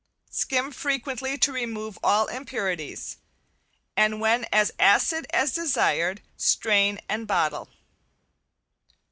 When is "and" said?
3.95-4.19, 7.07-7.27